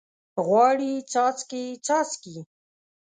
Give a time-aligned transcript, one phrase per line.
[0.45, 2.35] غواړي څاڅکي، څاڅکي